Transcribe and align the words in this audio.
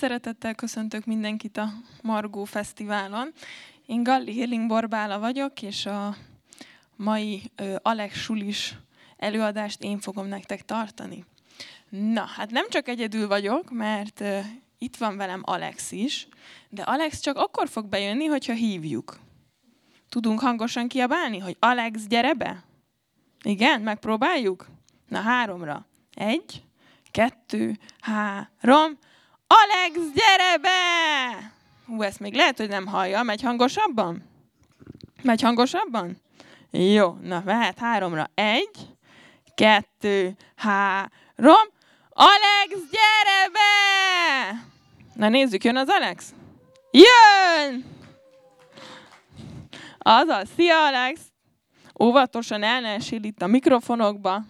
Szeretettel 0.00 0.54
köszöntök 0.54 1.04
mindenkit 1.04 1.56
a 1.56 1.72
Margó 2.02 2.44
Fesztiválon. 2.44 3.32
Én 3.86 4.02
Galli 4.02 4.32
Héling 4.32 4.66
Borbála 4.66 5.18
vagyok, 5.18 5.62
és 5.62 5.86
a 5.86 6.16
mai 6.96 7.50
Alex 7.82 8.18
Sulis 8.18 8.74
előadást 9.16 9.82
én 9.82 9.98
fogom 9.98 10.26
nektek 10.26 10.64
tartani. 10.64 11.24
Na, 11.88 12.24
hát 12.24 12.50
nem 12.50 12.68
csak 12.68 12.88
egyedül 12.88 13.28
vagyok, 13.28 13.70
mert 13.70 14.24
itt 14.78 14.96
van 14.96 15.16
velem 15.16 15.42
Alex 15.44 15.92
is, 15.92 16.28
de 16.68 16.82
Alex 16.82 17.20
csak 17.20 17.36
akkor 17.36 17.68
fog 17.68 17.86
bejönni, 17.86 18.24
hogyha 18.26 18.52
hívjuk. 18.52 19.18
Tudunk 20.08 20.40
hangosan 20.40 20.88
kiabálni, 20.88 21.38
hogy 21.38 21.56
Alex, 21.58 22.06
gyere 22.06 22.34
be? 22.34 22.64
Igen, 23.42 23.80
megpróbáljuk? 23.80 24.66
Na, 25.08 25.20
háromra. 25.20 25.86
Egy, 26.14 26.64
kettő, 27.10 27.78
három. 28.00 28.98
Alex, 29.52 29.98
gyere 30.14 30.58
be! 30.58 31.52
Hú, 31.86 32.02
ezt 32.02 32.20
még 32.20 32.34
lehet, 32.34 32.56
hogy 32.56 32.68
nem 32.68 32.86
hallja. 32.86 33.22
Megy 33.22 33.42
hangosabban? 33.42 34.22
Megy 35.22 35.42
hangosabban? 35.42 36.20
Jó, 36.70 37.16
na 37.22 37.42
mehet 37.44 37.78
háromra. 37.78 38.30
Egy, 38.34 38.88
kettő, 39.54 40.36
három. 40.56 41.66
Alex, 42.08 42.74
gyere 42.90 43.48
be! 43.52 44.64
Na 45.14 45.28
nézzük, 45.28 45.64
jön 45.64 45.76
az 45.76 45.88
Alex? 45.88 46.34
Jön! 46.90 47.84
Azaz, 49.98 50.48
szia 50.56 50.86
Alex! 50.86 51.20
Óvatosan 52.02 52.62
el 52.62 52.80
ne 52.80 52.96
itt 53.10 53.42
a 53.42 53.46
mikrofonokba. 53.46 54.40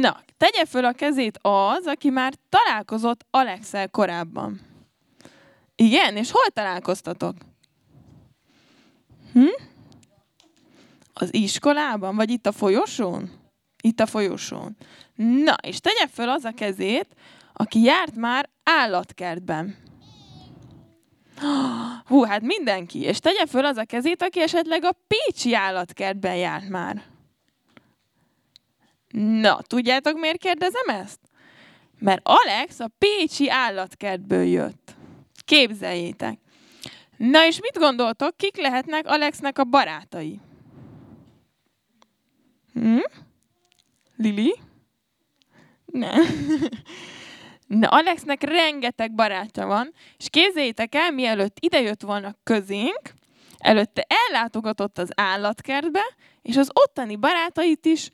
Na, 0.00 0.20
tegye 0.36 0.64
föl 0.64 0.84
a 0.84 0.92
kezét 0.92 1.38
az, 1.42 1.86
aki 1.86 2.10
már 2.10 2.34
találkozott 2.48 3.26
Alexel 3.30 3.88
korábban. 3.88 4.60
Igen, 5.74 6.16
és 6.16 6.30
hol 6.30 6.46
találkoztatok? 6.52 7.36
Hm? 9.32 9.46
Az 11.12 11.34
iskolában, 11.34 12.16
vagy 12.16 12.30
itt 12.30 12.46
a 12.46 12.52
folyosón? 12.52 13.30
Itt 13.82 14.00
a 14.00 14.06
folyosón. 14.06 14.76
Na, 15.14 15.54
és 15.62 15.80
tegye 15.80 16.06
föl 16.06 16.28
az 16.28 16.44
a 16.44 16.52
kezét, 16.52 17.06
aki 17.52 17.82
járt 17.82 18.14
már 18.14 18.50
állatkertben. 18.62 19.76
Hú, 22.08 22.22
hát 22.22 22.42
mindenki. 22.42 23.00
És 23.00 23.18
tegye 23.18 23.46
föl 23.46 23.64
az 23.64 23.76
a 23.76 23.84
kezét, 23.84 24.22
aki 24.22 24.40
esetleg 24.40 24.84
a 24.84 24.96
Pécsi 25.06 25.54
állatkertben 25.54 26.36
járt 26.36 26.68
már. 26.68 27.11
Na, 29.12 29.62
tudjátok, 29.62 30.18
miért 30.18 30.38
kérdezem 30.38 30.88
ezt? 30.88 31.18
Mert 31.98 32.20
Alex 32.24 32.80
a 32.80 32.90
Pécsi 32.98 33.50
állatkertből 33.50 34.44
jött. 34.44 34.94
Képzeljétek. 35.44 36.38
Na 37.16 37.46
és 37.46 37.60
mit 37.60 37.78
gondoltok, 37.78 38.36
kik 38.36 38.56
lehetnek 38.56 39.06
Alexnek 39.06 39.58
a 39.58 39.64
barátai? 39.64 40.40
Hm? 42.72 42.98
Lili? 44.16 44.54
Nem. 45.84 46.22
Na, 47.80 47.88
Alexnek 47.88 48.42
rengeteg 48.42 49.14
barátja 49.14 49.66
van, 49.66 49.92
és 50.18 50.28
képzeljétek 50.30 50.94
el, 50.94 51.10
mielőtt 51.10 51.56
idejött 51.60 52.02
volna 52.02 52.34
közénk, 52.42 53.12
előtte 53.58 54.06
ellátogatott 54.28 54.98
az 54.98 55.10
állatkertbe, 55.14 56.02
és 56.42 56.56
az 56.56 56.70
ottani 56.72 57.16
barátait 57.16 57.86
is 57.86 58.10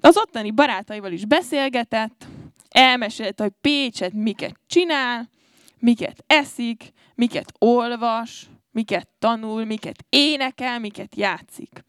Az 0.00 0.16
ottani 0.16 0.50
barátaival 0.50 1.12
is 1.12 1.24
beszélgetett, 1.24 2.26
elmesélte, 2.68 3.42
hogy 3.42 3.52
Pécset 3.60 4.12
miket 4.12 4.58
csinál, 4.66 5.30
miket 5.78 6.24
eszik, 6.26 6.92
miket 7.14 7.52
olvas, 7.58 8.48
miket 8.70 9.08
tanul, 9.18 9.64
miket 9.64 10.04
énekel, 10.08 10.78
miket 10.78 11.16
játszik. 11.16 11.84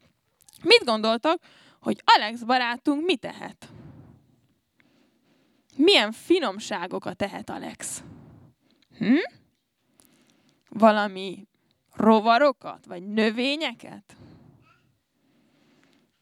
Mit 0.62 0.84
gondoltak, 0.84 1.42
hogy 1.80 2.02
Alex 2.04 2.42
barátunk 2.42 3.04
mit 3.04 3.20
tehet? 3.20 3.68
Milyen 5.76 6.12
finomságokat 6.12 7.16
tehet 7.16 7.50
Alex? 7.50 8.02
Hm? 8.98 9.14
Valami 10.68 11.46
rovarokat, 11.92 12.86
vagy 12.86 13.06
növényeket? 13.06 14.16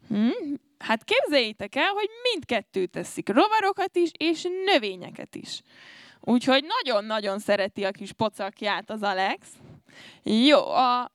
Hm? 0.08 0.54
Hát 0.78 1.04
képzeljétek 1.04 1.76
el, 1.76 1.90
hogy 1.90 2.08
mindkettőt 2.32 2.90
teszik, 2.90 3.28
rovarokat 3.28 3.96
is, 3.96 4.10
és 4.18 4.46
növényeket 4.64 5.34
is. 5.34 5.60
Úgyhogy 6.20 6.64
nagyon-nagyon 6.82 7.38
szereti 7.38 7.84
a 7.84 7.90
kis 7.90 8.12
pocakját 8.12 8.90
az 8.90 9.02
Alex. 9.02 9.46
Jó, 10.22 10.58
a... 10.58 11.10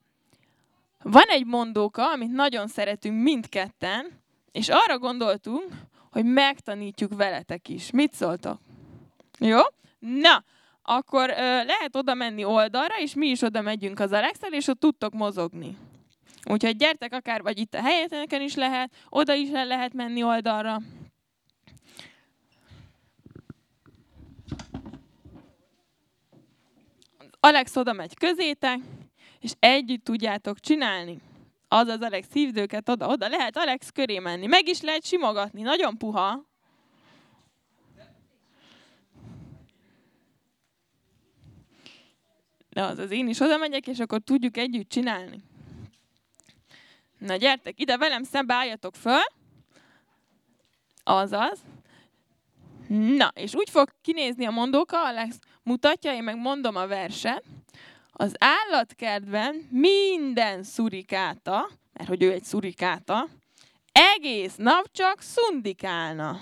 van 1.04 1.28
egy 1.28 1.46
mondóka, 1.46 2.12
amit 2.12 2.32
nagyon 2.32 2.68
szeretünk 2.68 3.24
mindketten, 3.24 4.22
és 4.52 4.70
arra 4.70 4.98
gondoltunk, 4.98 5.66
hogy 6.12 6.26
megtanítjuk 6.26 7.16
veletek 7.16 7.70
is. 7.70 7.92
Mit 7.92 8.14
szóltok? 8.14 8.60
Jó? 9.40 9.60
Na, 10.00 10.44
akkor 10.84 11.30
ö, 11.30 11.36
lehet 11.64 11.96
oda 11.96 12.14
menni 12.14 12.44
oldalra, 12.44 13.00
és 13.00 13.14
mi 13.14 13.28
is 13.28 13.42
oda 13.42 13.62
megyünk 13.62 14.00
az 14.00 14.12
alex 14.12 14.40
és 14.50 14.68
ott 14.68 14.80
tudtok 14.80 15.14
mozogni. 15.14 15.78
Úgyhogy 16.44 16.76
gyertek 16.76 17.14
akár, 17.14 17.42
vagy 17.42 17.60
itt 17.60 17.74
a 17.74 17.82
helyeteken 17.82 18.42
is 18.42 18.56
lehet, 18.56 18.94
oda 19.10 19.34
is 19.34 19.50
el 19.50 19.66
lehet 19.66 19.94
menni 19.94 20.24
oldalra. 20.24 20.82
Alex 27.40 27.76
oda 27.76 27.94
megy 27.94 28.18
közétek, 28.18 28.80
és 29.40 29.52
együtt 29.60 30.04
tudjátok 30.04 30.60
csinálni. 30.60 31.22
Az 31.68 31.88
az 31.88 32.02
Alex 32.02 32.28
hívd 32.34 32.58
őket 32.58 32.90
oda-oda. 32.90 33.28
Lehet 33.28 33.58
Alex 33.58 33.90
köré 33.90 34.20
menni. 34.20 34.46
Meg 34.46 34.68
is 34.68 34.82
lehet 34.82 35.06
simogatni. 35.06 35.62
Nagyon 35.62 35.98
puha. 35.98 36.48
De 42.70 42.82
az 42.82 42.98
az 42.98 43.12
én 43.12 43.28
is 43.28 43.40
oda 43.40 43.58
megyek, 43.58 43.88
és 43.88 44.00
akkor 44.00 44.20
tudjuk 44.20 44.58
együtt 44.58 44.90
csinálni. 44.90 45.44
Na 47.20 47.36
gyertek 47.36 47.80
ide 47.80 47.98
velem 47.98 48.24
szembe, 48.24 48.54
álljatok 48.54 48.96
föl. 48.96 49.22
Azaz. 51.04 51.60
Na, 52.88 53.32
és 53.36 53.56
úgy 53.56 53.70
fog 53.70 53.90
kinézni 54.02 54.46
a 54.46 54.52
mondóka, 54.52 55.06
Alex 55.06 55.40
mutatja, 55.64 56.14
én 56.14 56.24
meg 56.24 56.38
mondom 56.38 56.76
a 56.76 56.88
verset. 56.88 57.44
Az 58.12 58.36
állatkertben 58.38 59.68
minden 59.70 60.64
szurikáta, 60.64 61.70
mert 61.94 62.10
hogy 62.10 62.24
ő 62.24 62.32
egy 62.32 62.44
szurikáta, 62.44 63.28
egész 63.92 64.56
nap 64.56 64.92
csak 64.92 65.22
szundikálna. 65.22 66.40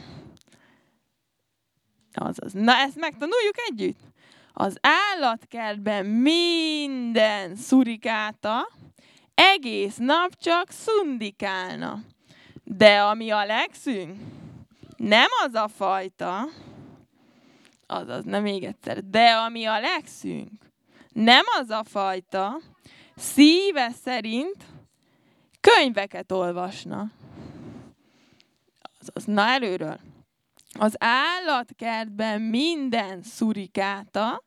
Azaz. 2.14 2.54
Na, 2.54 2.76
ezt 2.76 2.96
megtanuljuk 2.96 3.56
együtt. 3.70 4.00
Az 4.54 4.78
állatkertben 4.82 6.06
minden 6.06 7.56
szurikáta, 7.56 8.70
egész 9.38 9.96
nap 9.98 10.36
csak 10.36 10.70
szundikálna. 10.70 12.00
De 12.64 13.02
ami 13.02 13.30
a 13.30 13.46
legszünk, 13.46 14.20
nem 14.98 15.28
az 15.46 15.54
a 15.54 15.68
fajta, 15.68 16.44
azaz, 17.86 18.24
nem 18.24 18.42
még 18.42 18.64
egyszer, 18.64 19.04
de 19.04 19.30
ami 19.30 19.66
a 19.66 19.80
legszünk, 19.80 20.52
nem 21.10 21.44
az 21.60 21.70
a 21.70 21.84
fajta, 21.84 22.60
szíve 23.16 23.92
szerint 24.04 24.66
könyveket 25.62 26.32
olvasna. 26.32 27.12
Azaz, 29.00 29.26
na 29.26 29.42
előről. 29.42 30.00
Az 30.80 30.96
állatkertben 31.00 32.42
minden 32.42 33.24
szurikáta 33.24 34.44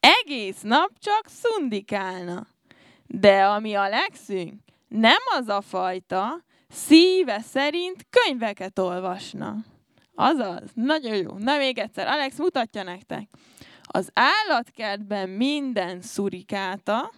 egész 0.00 0.60
nap 0.60 0.90
csak 0.98 1.26
szundikálna. 1.28 2.46
De 3.20 3.44
ami 3.44 3.74
a 3.74 3.88
legszünk, 3.88 4.60
nem 4.88 5.18
az 5.38 5.48
a 5.48 5.60
fajta, 5.60 6.44
szíve 6.68 7.40
szerint 7.40 8.06
könyveket 8.10 8.78
olvasna. 8.78 9.56
Azaz, 10.14 10.70
nagyon 10.74 11.16
jó. 11.16 11.38
Na 11.38 11.56
még 11.56 11.78
egyszer, 11.78 12.06
Alex 12.06 12.38
mutatja 12.38 12.82
nektek. 12.82 13.28
Az 13.82 14.10
állatkertben 14.12 15.28
minden 15.28 16.02
szurikáta, 16.02 17.12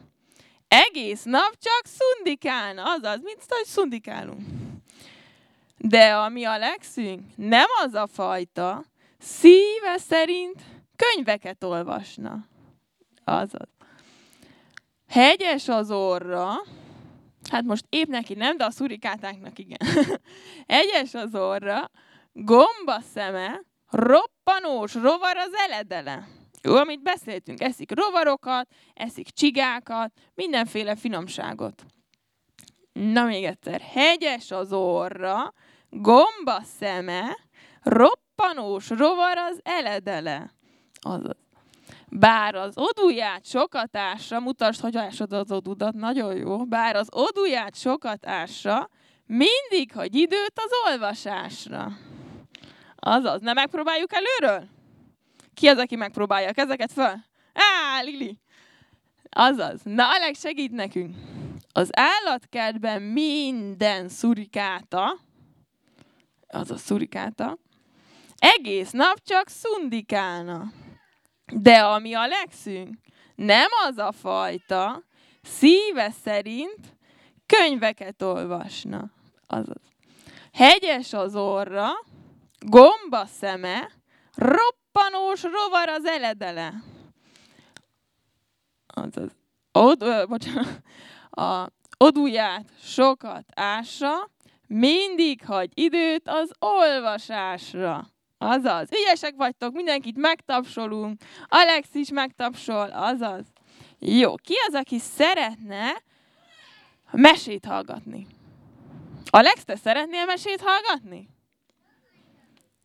egész 0.69 1.23
nap 1.23 1.51
csak 1.59 1.83
szundikálna. 1.85 2.83
Azaz, 2.83 3.21
mint 3.23 3.45
hogy 3.49 3.65
szundikálunk. 3.65 4.47
De 5.79 6.15
ami 6.15 6.45
a 6.45 6.59
legszünk, 6.59 7.21
nem 7.37 7.67
az 7.85 7.95
a 7.95 8.07
fajta, 8.07 8.85
szíve 9.19 9.99
szerint 9.99 10.63
könyveket 10.97 11.65
olvasna. 11.65 12.47
Azaz. 13.25 13.76
Hegyes 15.09 15.69
az 15.69 15.91
orra, 15.91 16.55
hát 17.51 17.63
most 17.65 17.85
épp 17.89 18.09
neki 18.09 18.35
nem, 18.35 18.57
de 18.57 18.65
a 18.65 18.71
szurikátáknak 18.71 19.59
igen. 19.59 19.79
Hegyes 20.67 21.15
az 21.15 21.35
orra, 21.35 21.91
gomba 22.33 23.01
szeme, 23.15 23.61
Roppanós 23.91 24.95
rovar 24.95 25.37
az 25.37 25.53
eledele. 25.55 26.29
Jó, 26.63 26.75
amit 26.75 27.03
beszéltünk, 27.03 27.61
eszik 27.61 27.95
rovarokat, 27.95 28.69
eszik 28.95 29.29
csigákat, 29.29 30.13
mindenféle 30.35 30.97
finomságot. 30.97 31.85
Na 32.93 33.25
még 33.25 33.45
egyszer, 33.45 33.81
hegyes 33.81 34.51
az 34.51 34.73
orra, 34.73 35.53
gomba 35.91 36.63
szeme, 36.79 37.37
roppanós 37.83 38.89
rovar 38.89 39.37
az 39.37 39.61
eledele. 39.63 40.55
Azaz. 41.01 41.46
Bár 42.19 42.55
az 42.55 42.79
oduját 42.79 43.47
sokat 43.47 43.97
ásra, 43.97 44.41
mutasd, 44.41 44.81
hogy 44.81 44.97
ásod 44.97 45.33
az 45.33 45.53
odudat, 45.53 45.95
nagyon 45.95 46.37
jó. 46.37 46.65
Bár 46.65 46.97
az 46.97 47.09
oduját 47.13 47.77
sokat 47.77 48.27
ásra, 48.27 48.89
mindig 49.27 49.93
hagy 49.95 50.15
időt 50.15 50.53
az 50.55 50.71
olvasásra. 50.91 51.93
Azaz, 52.97 53.41
nem 53.41 53.55
megpróbáljuk 53.55 54.11
előről? 54.13 54.69
Ki 55.55 55.69
az, 55.69 55.79
aki 55.79 55.97
megpróbálja? 55.97 56.53
Kezeket 56.53 56.93
föl? 56.93 57.15
Á, 57.53 58.01
Lili! 58.03 58.39
Azaz. 59.31 59.81
Na, 59.83 60.09
Alex, 60.11 60.41
segít 60.41 60.73
nekünk. 60.73 61.17
Az 61.73 61.91
állatkertben 61.93 63.03
minden 63.03 64.09
szurikáta, 64.09 65.19
az 66.49 66.71
a 66.71 66.77
szurikáta, 66.77 67.59
egész 68.37 68.91
nap 68.91 69.23
csak 69.25 69.49
szundikálna. 69.49 70.73
De 71.53 71.79
ami 71.85 72.15
a 72.15 72.27
legszünk, 72.27 72.95
nem 73.35 73.69
az 73.89 73.99
a 73.99 74.13
fajta, 74.13 75.03
szíve 75.43 76.11
szerint 76.25 76.97
könyveket 77.47 78.23
olvasna. 78.23 79.11
Azaz. 79.47 79.83
Hegyes 80.53 81.13
az 81.13 81.37
orra, 81.37 81.89
gomba 82.59 83.27
szeme, 83.27 83.91
roppanós 84.35 85.43
rovar 85.43 85.89
az 85.89 86.05
eledele. 86.05 86.73
Azaz. 88.87 89.31
Od, 89.73 90.03
ö, 90.03 90.25
bocsánat, 90.27 90.83
a 91.31 91.67
oduját 91.97 92.65
sokat 92.83 93.45
ássa, 93.55 94.31
mindig 94.67 95.45
hagy 95.45 95.71
időt 95.75 96.29
az 96.29 96.51
olvasásra. 96.59 98.07
Azaz, 98.39 98.89
ügyesek 98.93 99.35
vagytok, 99.37 99.73
mindenkit 99.75 100.17
megtapsolunk, 100.17 101.21
Alex 101.47 101.95
is 101.95 102.11
megtapsol, 102.11 102.91
azaz. 102.91 103.45
Jó, 103.99 104.35
ki 104.35 104.55
az, 104.67 104.75
aki 104.75 104.99
szeretne 104.99 106.03
mesét 107.11 107.65
hallgatni? 107.65 108.27
Alex, 109.31 109.65
te 109.65 109.77
szeretnél 109.77 110.25
mesét 110.25 110.61
hallgatni? 110.61 111.29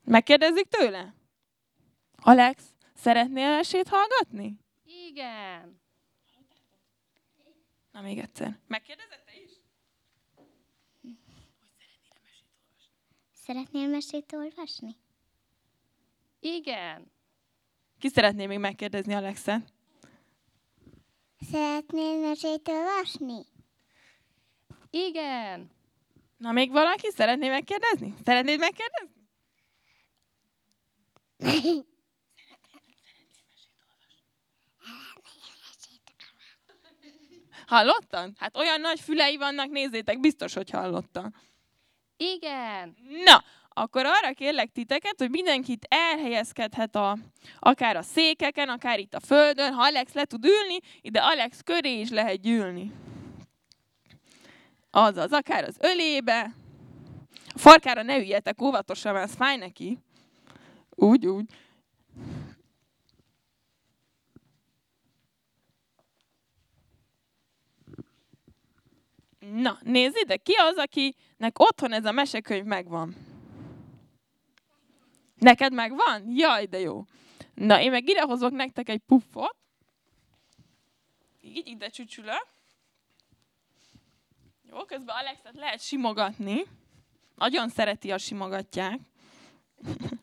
Megkérdezzük 0.03 0.67
tőle? 0.67 1.13
Alex, 2.15 2.63
szeretnél 2.93 3.49
mesét 3.55 3.87
hallgatni? 3.87 4.59
Igen. 4.83 5.81
Na 7.91 8.01
még 8.01 8.19
egyszer. 8.19 8.59
Megkérdezett 8.67 9.25
te 9.25 9.31
is? 9.43 9.51
Szeretnél 13.33 13.87
mesét 13.87 14.33
olvasni? 14.33 15.00
Igen. 16.43 17.11
Ki 17.99 18.09
szeretné 18.09 18.45
még 18.45 18.59
megkérdezni 18.59 19.13
Alexet? 19.13 19.73
Szeretnél 21.51 22.19
mesét 22.19 22.67
olvasni? 22.67 23.45
Igen. 24.89 25.71
Na 26.37 26.51
még 26.51 26.71
valaki 26.71 27.07
szeretné 27.11 27.49
megkérdezni? 27.49 28.13
Szeretnéd 28.25 28.59
megkérdezni? 28.59 29.19
Hallottad? 37.65 38.31
Hát 38.37 38.57
olyan 38.57 38.81
nagy 38.81 38.99
fülei 38.99 39.37
vannak, 39.37 39.69
nézzétek, 39.69 40.19
biztos, 40.19 40.53
hogy 40.53 40.69
hallotta. 40.69 41.31
Igen. 42.17 42.95
Na, 43.25 43.43
akkor 43.73 44.05
arra 44.05 44.33
kérlek 44.33 44.71
titeket, 44.71 45.15
hogy 45.17 45.29
mindenkit 45.29 45.85
elhelyezkedhet 45.89 46.95
a, 46.95 47.17
akár 47.59 47.95
a 47.95 48.01
székeken, 48.01 48.69
akár 48.69 48.99
itt 48.99 49.13
a 49.13 49.19
földön. 49.19 49.73
Ha 49.73 49.83
Alex 49.83 50.13
le 50.13 50.25
tud 50.25 50.45
ülni, 50.45 50.79
ide 51.01 51.19
Alex 51.19 51.61
köré 51.61 51.99
is 51.99 52.09
lehet 52.09 52.41
gyűlni. 52.41 52.91
Azaz, 54.91 55.31
akár 55.31 55.63
az 55.63 55.77
ölébe. 55.79 56.55
A 57.53 57.59
farkára 57.59 58.01
ne 58.01 58.17
üljetek 58.17 58.61
óvatosan, 58.61 59.13
mert 59.13 59.29
ez 59.29 59.35
fáj 59.35 59.57
neki. 59.57 59.97
Úgy, 60.89 61.27
úgy. 61.27 61.45
Na, 69.39 69.77
nézd 69.81 70.17
ide, 70.17 70.35
ki 70.35 70.53
az, 70.53 70.75
akinek 70.75 71.59
otthon 71.59 71.93
ez 71.93 72.05
a 72.05 72.11
mesekönyv 72.11 72.63
megvan? 72.63 73.30
Neked 75.41 75.73
megvan? 75.73 76.31
Jaj, 76.31 76.65
de 76.65 76.79
jó. 76.79 77.05
Na, 77.53 77.81
én 77.81 77.91
meg 77.91 78.09
idehozok 78.09 78.51
nektek 78.51 78.89
egy 78.89 79.01
puffot. 79.07 79.55
Így 81.41 81.67
ide 81.67 81.89
csücsülök. 81.89 82.47
Jó, 84.69 84.85
közben 84.85 85.15
Alexet 85.15 85.55
lehet 85.55 85.81
simogatni. 85.81 86.65
Nagyon 87.35 87.69
szereti, 87.69 88.09
ha 88.09 88.17
simogatják. 88.17 88.99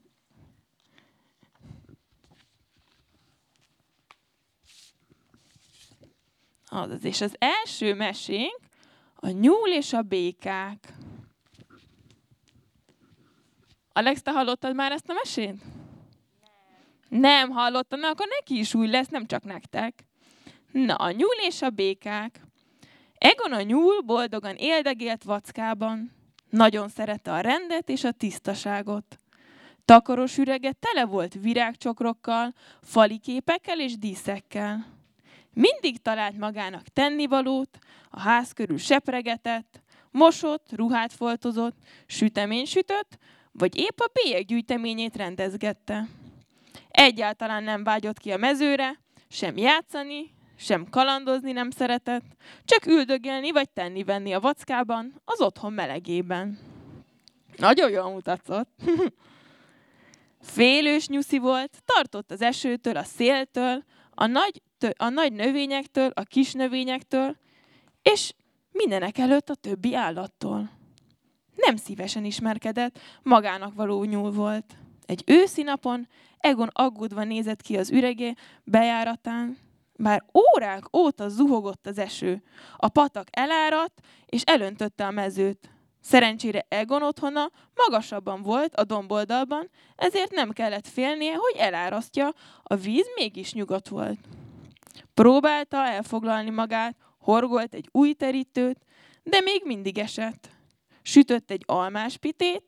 Azaz, 6.67 7.05
és 7.05 7.21
az 7.21 7.37
első 7.38 7.94
mesénk 7.94 8.59
a 9.14 9.29
nyúl 9.29 9.69
és 9.69 9.93
a 9.93 10.03
békák. 10.03 10.93
Alex, 13.99 14.23
te 14.23 14.31
hallottad 14.31 14.75
már 14.75 14.93
ezt 14.93 15.09
a 15.09 15.12
mesét? 15.12 15.55
Nem. 17.09 17.21
Nem 17.21 17.50
hallottam, 17.50 18.00
na 18.00 18.09
akkor 18.09 18.26
neki 18.40 18.59
is 18.59 18.75
új 18.75 18.87
lesz, 18.87 19.09
nem 19.09 19.26
csak 19.26 19.45
nektek. 19.45 20.05
Na, 20.73 20.95
a 20.95 21.11
nyúl 21.11 21.35
és 21.47 21.62
a 21.62 21.71
békák. 21.71 22.40
Egon 23.14 23.52
a 23.52 23.62
nyúl 23.62 24.00
boldogan 24.00 24.55
éldegélt 24.55 25.25
vackában. 25.25 26.11
Nagyon 26.50 26.88
szerette 26.88 27.33
a 27.33 27.40
rendet 27.40 27.88
és 27.88 28.05
a 28.05 28.12
tisztaságot. 28.12 29.19
Takaros 29.85 30.38
ürege 30.38 30.73
tele 30.73 31.05
volt 31.05 31.35
virágcsokrokkal, 31.35 32.52
fali 32.83 33.19
képekkel 33.19 33.81
és 33.81 33.99
díszekkel. 33.99 34.87
Mindig 35.52 36.02
talált 36.02 36.38
magának 36.38 36.88
tennivalót, 36.88 37.78
a 38.11 38.21
ház 38.21 38.52
körül 38.52 38.78
sepregetett, 38.78 39.83
mosott, 40.11 40.67
ruhát 40.73 41.12
foltozott, 41.12 41.76
sütemény 42.07 42.64
sütött, 42.64 43.19
vagy 43.59 43.77
épp 43.77 44.00
a 44.00 44.11
bélyeg 44.12 44.45
gyűjteményét 44.45 45.17
rendezgette. 45.17 46.09
Egyáltalán 46.88 47.62
nem 47.62 47.85
vágyott 47.85 48.19
ki 48.19 48.33
a 48.33 48.37
mezőre, 48.37 49.00
sem 49.29 49.57
játszani, 49.57 50.35
sem 50.57 50.88
kalandozni 50.91 51.53
nem 51.53 51.71
szeretett, 51.71 52.25
csak 52.65 52.87
üldögélni 52.87 53.50
vagy 53.50 53.71
tenni-venni 53.71 54.33
a 54.33 54.41
vackában, 54.41 55.21
az 55.25 55.41
otthon 55.41 55.73
melegében. 55.73 56.59
Nagyon 57.57 57.91
jól 57.91 58.11
mutatott. 58.11 58.71
Félős 60.41 61.09
nyuszi 61.09 61.38
volt, 61.38 61.83
tartott 61.85 62.31
az 62.31 62.43
esőtől, 62.43 62.97
a 62.97 63.03
széltől, 63.03 63.85
a 64.11 64.27
nagy, 64.27 64.62
a 64.97 65.09
nagy 65.09 65.33
növényektől, 65.33 66.11
a 66.15 66.23
kis 66.23 66.53
növényektől, 66.53 67.37
és 68.03 68.33
mindenek 68.73 69.19
előtt 69.19 69.49
a 69.49 69.55
többi 69.55 69.95
állattól. 69.95 70.77
Nem 71.67 71.77
szívesen 71.77 72.25
ismerkedett, 72.25 72.99
magának 73.23 73.75
való 73.75 74.05
nyúl 74.05 74.31
volt. 74.31 74.77
Egy 75.07 75.23
őszi 75.27 75.62
napon 75.62 76.09
Egon 76.38 76.71
aggódva 76.73 77.25
nézett 77.25 77.62
ki 77.62 77.77
az 77.77 77.91
üregé 77.91 78.35
bejáratán, 78.65 79.59
bár 79.97 80.25
órák 80.35 80.97
óta 80.97 81.29
zuhogott 81.29 81.87
az 81.87 81.99
eső. 81.99 82.43
A 82.77 82.88
patak 82.88 83.27
eláradt, 83.31 84.00
és 84.27 84.43
elöntötte 84.43 85.07
a 85.07 85.11
mezőt. 85.11 85.71
Szerencsére 86.00 86.67
Egon 86.69 87.03
otthona 87.03 87.50
magasabban 87.75 88.43
volt 88.43 88.75
a 88.75 88.85
domboldalban, 88.85 89.71
ezért 89.97 90.31
nem 90.31 90.50
kellett 90.50 90.88
félnie, 90.88 91.35
hogy 91.35 91.55
elárasztja, 91.57 92.33
a 92.62 92.75
víz 92.75 93.07
mégis 93.15 93.53
nyugodt 93.53 93.88
volt. 93.88 94.19
Próbálta 95.15 95.77
elfoglalni 95.77 96.50
magát, 96.50 96.97
horgolt 97.19 97.75
egy 97.75 97.88
új 97.93 98.12
terítőt, 98.12 98.79
de 99.23 99.41
még 99.41 99.62
mindig 99.65 99.99
esett. 99.99 100.58
Sütött 101.09 101.50
egy 101.50 101.62
almás 101.67 102.17
pitét, 102.17 102.62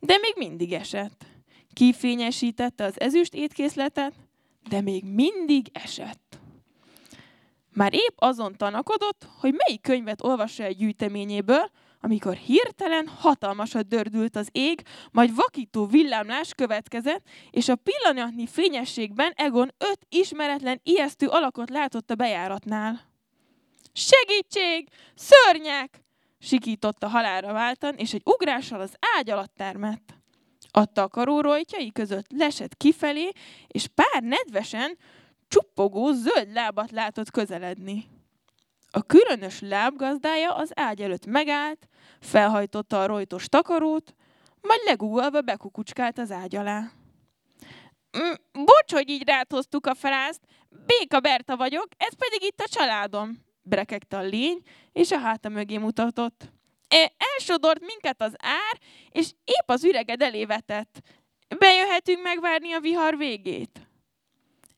de 0.00 0.16
még 0.20 0.34
mindig 0.36 0.72
esett. 0.72 1.26
Kifényesítette 1.72 2.84
az 2.84 3.00
ezüst 3.00 3.34
étkészletet, 3.34 4.12
de 4.68 4.80
még 4.80 5.04
mindig 5.04 5.66
esett. 5.72 6.38
Már 7.72 7.94
épp 7.94 8.16
azon 8.16 8.56
tanakodott, 8.56 9.28
hogy 9.40 9.54
melyik 9.66 9.80
könyvet 9.82 10.22
olvassa 10.22 10.62
egy 10.62 10.76
gyűjteményéből, 10.76 11.70
amikor 12.00 12.34
hirtelen 12.34 13.08
hatalmasat 13.08 13.88
dördült 13.88 14.36
az 14.36 14.48
ég, 14.52 14.82
majd 15.12 15.34
vakító 15.34 15.86
villámlás 15.86 16.54
következett, 16.54 17.26
és 17.50 17.68
a 17.68 17.76
pillanatnyi 17.76 18.46
fényességben 18.46 19.32
Egon 19.34 19.74
öt 19.78 20.06
ismeretlen, 20.08 20.80
ijesztő 20.82 21.26
alakot 21.26 21.70
látott 21.70 22.10
a 22.10 22.14
bejáratnál. 22.14 23.00
Segítség! 23.92 24.88
Szörnyek! 25.14 26.03
Sikította 26.44 27.08
halálra 27.08 27.52
váltan, 27.52 27.94
és 27.94 28.14
egy 28.14 28.22
ugrással 28.24 28.80
az 28.80 28.94
ágy 29.16 29.30
alatt 29.30 29.54
termett. 29.56 30.14
A 30.70 30.84
takarórójtjai 30.84 31.92
között 31.92 32.26
lesett 32.28 32.76
kifelé, 32.76 33.30
és 33.66 33.86
pár 33.94 34.22
nedvesen, 34.22 34.98
csuppogó 35.48 36.12
zöld 36.12 36.52
lábat 36.52 36.90
látott 36.90 37.30
közeledni. 37.30 38.04
A 38.90 39.02
különös 39.02 39.60
lábgazdája 39.60 40.54
az 40.54 40.70
ágy 40.74 41.02
előtt 41.02 41.26
megállt, 41.26 41.88
felhajtotta 42.20 43.02
a 43.02 43.06
rojtos 43.06 43.48
takarót, 43.48 44.14
majd 44.60 44.80
legugolva 44.84 45.40
bekukucskált 45.40 46.18
az 46.18 46.30
ágy 46.30 46.56
alá. 46.56 46.90
"Mm, 48.18 48.32
Bocs, 48.52 48.92
hogy 48.92 49.08
így 49.08 49.26
ráthoztuk 49.26 49.86
a 49.86 49.94
frászt, 49.94 50.40
Béka 50.86 51.20
Berta 51.20 51.56
vagyok, 51.56 51.86
ez 51.96 52.14
pedig 52.14 52.42
itt 52.42 52.60
a 52.60 52.68
családom, 52.68 53.43
brekegte 53.64 54.16
a 54.16 54.22
lény, 54.22 54.62
és 54.92 55.10
a 55.10 55.18
háta 55.18 55.48
mögé 55.48 55.76
mutatott. 55.76 56.52
E, 56.88 57.12
elsodort 57.18 57.80
minket 57.80 58.22
az 58.22 58.34
ár, 58.38 58.78
és 59.10 59.30
épp 59.44 59.68
az 59.68 59.84
üreged 59.84 60.22
elé. 60.22 60.46
Bejöhetünk 61.58 62.22
megvárni 62.22 62.72
a 62.72 62.80
vihar 62.80 63.16
végét. 63.16 63.88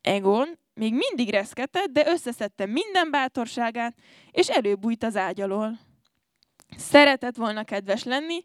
Egon 0.00 0.58
még 0.74 0.94
mindig 0.94 1.30
reszketett, 1.30 1.88
de 1.88 2.06
összeszedte 2.06 2.66
minden 2.66 3.10
bátorságát, 3.10 3.96
és 4.30 4.48
előbújt 4.48 5.04
az 5.04 5.16
ágy 5.16 5.40
alól. 5.40 5.78
Szeretett 6.76 7.36
volna 7.36 7.64
kedves 7.64 8.04
lenni, 8.04 8.44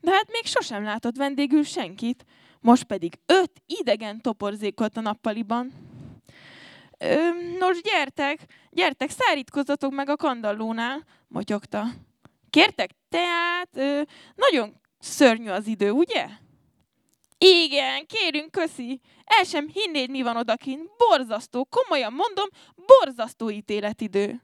de 0.00 0.10
hát 0.10 0.30
még 0.32 0.44
sosem 0.44 0.82
látott 0.82 1.16
vendégül 1.16 1.62
senkit, 1.62 2.24
most 2.60 2.84
pedig 2.84 3.18
öt 3.26 3.52
idegen 3.66 4.20
toporzékolt 4.20 4.96
a 4.96 5.00
nappaliban. 5.00 5.72
Nos, 7.58 7.80
gyertek, 7.82 8.38
gyertek, 8.70 9.10
szárítkozzatok 9.10 9.92
meg 9.92 10.08
a 10.08 10.16
kandallónál, 10.16 11.04
motyogta. 11.28 11.84
Kértek 12.50 12.90
teát? 13.08 13.68
Ö, 13.72 14.02
nagyon 14.34 14.80
szörnyű 14.98 15.48
az 15.48 15.66
idő, 15.66 15.90
ugye? 15.90 16.26
Igen, 17.38 18.06
kérünk, 18.06 18.50
köszi. 18.50 19.00
El 19.24 19.44
sem 19.44 19.68
hinnéd, 19.72 20.10
mi 20.10 20.22
van 20.22 20.36
odakint. 20.36 20.90
Borzasztó, 20.96 21.64
komolyan 21.70 22.12
mondom, 22.12 22.46
borzasztó 22.86 23.50
ítéletidő. 23.50 24.42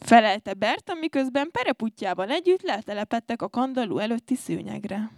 Felelte 0.00 0.54
Berta, 0.54 0.94
miközben 0.94 1.50
pereputjával 1.50 2.30
együtt 2.30 2.62
letelepettek 2.62 3.42
a 3.42 3.48
kandalló 3.48 3.98
előtti 3.98 4.34
szőnyegre. 4.34 5.10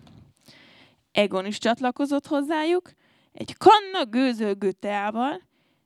Egon 1.13 1.47
is 1.47 1.59
csatlakozott 1.59 2.27
hozzájuk, 2.27 2.91
egy 3.33 3.57
kanna 3.57 4.05
gőzölgő 4.05 4.73
teával, 4.73 5.41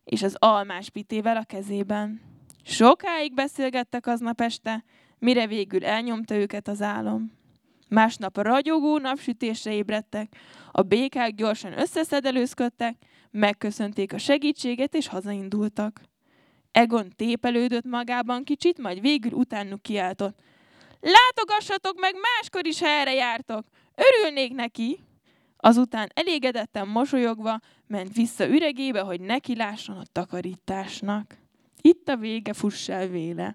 és 0.07 0.23
az 0.23 0.37
almás 0.39 0.91
pitével 0.91 1.37
a 1.37 1.45
kezében. 1.45 2.21
Sokáig 2.65 3.35
beszélgettek 3.35 4.07
aznap 4.07 4.41
este, 4.41 4.85
mire 5.19 5.47
végül 5.47 5.85
elnyomta 5.85 6.35
őket 6.35 6.69
az 6.69 6.83
álom. 6.83 7.33
Másnap 7.89 8.37
a 8.37 8.43
ragyogó 8.43 8.99
napsütésre 8.99 9.73
ébredtek, 9.73 10.37
a 10.73 10.83
békák 10.83 11.35
gyorsan 11.35 11.79
összeszedelőzködtek, 11.79 12.97
megköszönték 13.31 14.13
a 14.13 14.19
segítséget 14.19 14.95
és 14.95 15.09
hazaindultak. 15.09 16.01
Egon 16.73 17.13
tépelődött 17.17 17.85
magában 17.85 18.45
kicsit, 18.45 18.79
majd 18.79 19.01
végül 19.01 19.33
utánuk 19.33 19.83
kiáltott. 19.83 20.39
Látogassatok 21.01 22.01
meg 22.01 22.15
máskor 22.15 22.67
is, 22.67 22.81
ha 22.81 22.87
erre 22.87 23.15
jártok! 23.15 23.65
Örülnék 23.95 24.55
neki! 24.55 25.06
Azután 25.67 26.11
elégedetten 26.15 26.89
mosolyogva 26.89 27.61
ment 27.87 28.15
vissza 28.15 28.49
üregébe, 28.49 29.01
hogy 29.01 29.21
neki 29.21 29.57
lásson 29.57 29.97
a 29.97 30.05
takarításnak. 30.13 31.37
Itt 31.81 32.09
a 32.09 32.17
vége, 32.17 32.53
fuss 32.53 32.89
el 32.89 33.07
véle. 33.07 33.55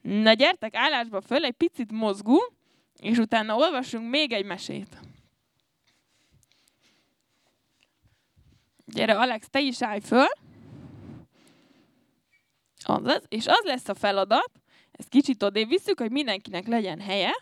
Na 0.00 0.32
gyertek 0.32 0.74
állásba 0.76 1.20
föl, 1.20 1.44
egy 1.44 1.52
picit 1.52 1.92
mozgunk, 1.92 2.52
és 3.00 3.18
utána 3.18 3.56
olvasunk 3.56 4.10
még 4.10 4.32
egy 4.32 4.44
mesét. 4.44 4.98
Gyere, 8.86 9.18
Alex, 9.18 9.48
te 9.50 9.60
is 9.60 9.82
állj 9.82 10.00
föl. 10.00 10.28
Azaz, 12.84 13.22
és 13.28 13.46
az 13.46 13.62
lesz 13.64 13.88
a 13.88 13.94
feladat, 13.94 14.50
ezt 14.92 15.08
kicsit 15.08 15.42
odébb 15.42 15.68
visszük, 15.68 16.00
hogy 16.00 16.10
mindenkinek 16.10 16.66
legyen 16.66 17.00
helye. 17.00 17.32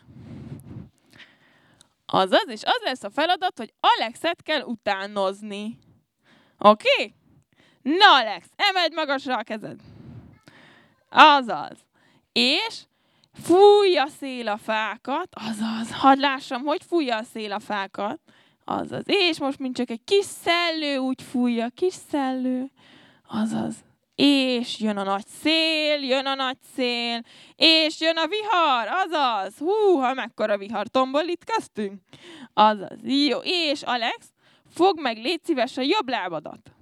Azaz, 2.12 2.44
és 2.46 2.62
az 2.62 2.80
lesz 2.84 3.02
a 3.02 3.10
feladat, 3.10 3.58
hogy 3.58 3.72
Alexet 3.80 4.42
kell 4.42 4.60
utánozni. 4.60 5.78
Oké? 6.58 6.88
Okay? 6.92 7.14
Na, 7.82 8.14
Alex, 8.20 8.46
emeld 8.56 8.94
magasra 8.94 9.36
a 9.36 9.42
kezed. 9.42 9.80
Azaz. 11.08 11.76
És 12.32 12.84
fújja 13.42 14.06
szél 14.06 14.48
a 14.48 14.56
fákat, 14.56 15.28
azaz, 15.30 15.92
hadd 15.92 16.18
lássam, 16.18 16.62
hogy 16.62 16.82
fújja 16.88 17.16
a 17.16 17.22
szél 17.22 17.52
a 17.52 17.58
fákat, 17.58 18.20
azaz, 18.64 19.02
és 19.06 19.38
most 19.38 19.58
mint 19.58 19.76
csak 19.76 19.90
egy 19.90 20.04
kis 20.04 20.24
szellő 20.24 20.96
úgy 20.96 21.22
fújja, 21.22 21.68
kis 21.74 21.94
szellő, 22.10 22.70
azaz, 23.28 23.74
és 24.22 24.80
jön 24.80 24.96
a 24.96 25.02
nagy 25.02 25.26
szél, 25.26 26.02
jön 26.02 26.26
a 26.26 26.34
nagy 26.34 26.56
szél, 26.74 27.20
és 27.56 28.00
jön 28.00 28.16
a 28.16 28.26
vihar, 28.26 28.88
azaz, 28.88 29.58
hú, 29.58 29.98
ha 29.98 30.14
mekkora 30.14 30.58
vihar 30.58 30.86
tombol 30.86 31.22
itt 31.22 31.44
köztünk, 31.44 32.00
azaz, 32.54 32.98
jó, 33.02 33.38
és 33.42 33.82
Alex, 33.82 34.16
fog 34.70 35.00
meg, 35.00 35.16
légy 35.16 35.44
szíves 35.44 35.76
a 35.76 35.82
jobb 35.82 36.08
lábadat. 36.08 36.72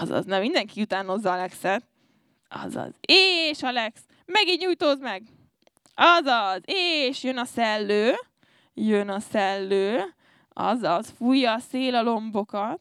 Azaz, 0.00 0.24
na 0.24 0.38
mindenki 0.38 0.80
utánozza 0.80 1.32
Alexet. 1.32 1.84
Azaz, 2.48 2.92
és 3.00 3.62
Alex, 3.62 4.00
megint 4.26 4.60
nyújtózd 4.60 5.00
meg. 5.00 5.22
Azaz, 5.94 6.60
és 6.64 7.22
jön 7.22 7.38
a 7.38 7.44
szellő, 7.44 8.14
jön 8.74 9.08
a 9.08 9.20
szellő, 9.20 10.14
azaz, 10.48 11.14
fújja 11.16 11.52
a 11.52 11.58
szél 11.58 11.94
a 11.94 12.02
lombokat, 12.02 12.80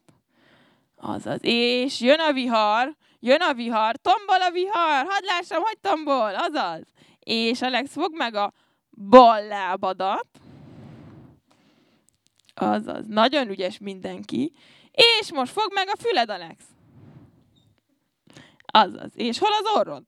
azaz, 0.95 1.39
és 1.41 2.01
jön 2.01 2.19
a 2.19 2.33
vihar, 2.33 2.99
jön 3.21 3.41
a 3.41 3.53
vihar, 3.53 3.95
tombol 3.95 4.41
a 4.41 4.51
vihar, 4.51 5.05
hadd 5.09 5.25
lássam, 5.25 5.61
hogy 5.61 5.77
tombol, 5.81 6.35
azaz. 6.35 6.81
És 7.19 7.61
Alex, 7.61 7.91
fog 7.91 8.15
meg 8.15 8.35
a 8.35 8.53
bal 8.91 9.47
lábadat, 9.47 10.27
azaz, 12.53 13.05
nagyon 13.07 13.49
ügyes 13.49 13.77
mindenki, 13.77 14.51
és 14.91 15.31
most 15.31 15.51
fog 15.51 15.71
meg 15.73 15.87
a 15.87 15.97
füled, 15.97 16.29
Alex. 16.29 16.63
Azaz, 18.65 19.11
és 19.15 19.39
hol 19.39 19.51
az 19.51 19.77
orrod? 19.77 20.03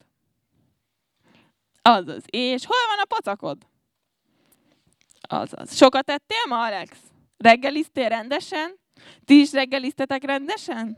Azaz. 1.82 2.24
És 2.26 2.66
hol 2.66 2.88
van 2.88 3.00
a 3.00 3.06
pacakod? 3.06 3.58
Azaz. 5.22 5.76
Sokat 5.76 6.10
ettél 6.10 6.46
ma, 6.48 6.66
Alex? 6.66 6.98
Reggeliztél 7.38 8.10
rendesen? 8.10 8.80
Ti 9.26 9.40
is 9.40 9.52
reggeliztetek 9.52 10.24
rendesen? 10.24 10.98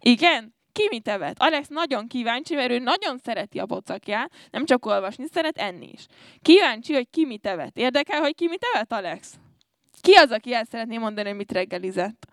Igen? 0.00 0.54
Ki 0.72 0.86
mit 0.90 1.08
evett? 1.08 1.38
Alex 1.38 1.68
nagyon 1.68 2.08
kíváncsi, 2.08 2.54
mert 2.54 2.70
ő 2.70 2.78
nagyon 2.78 3.18
szereti 3.18 3.58
a 3.58 3.66
pocakját, 3.66 4.32
nem 4.50 4.64
csak 4.64 4.86
olvasni, 4.86 5.26
szeret 5.32 5.58
enni 5.58 5.90
is. 5.92 6.06
Kíváncsi, 6.42 6.92
hogy 6.92 7.10
ki 7.10 7.24
mit 7.24 7.46
evett. 7.46 7.76
Érdekel, 7.76 8.20
hogy 8.20 8.34
ki 8.34 8.48
mit 8.48 8.66
evett, 8.72 8.92
Alex? 8.92 9.34
Ki 10.00 10.12
az, 10.12 10.30
aki 10.30 10.54
el 10.54 10.64
szeretné 10.64 10.98
mondani, 10.98 11.28
hogy 11.28 11.36
mit 11.36 11.52
reggelizett? 11.52 12.26